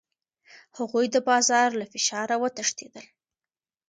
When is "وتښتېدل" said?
2.43-3.05